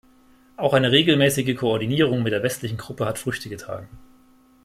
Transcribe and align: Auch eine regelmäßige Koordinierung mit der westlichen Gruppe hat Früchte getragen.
Auch 0.57 0.73
eine 0.73 0.91
regelmäßige 0.91 1.55
Koordinierung 1.55 2.23
mit 2.23 2.33
der 2.33 2.41
westlichen 2.41 2.75
Gruppe 2.79 3.05
hat 3.05 3.19
Früchte 3.19 3.49
getragen. 3.49 3.87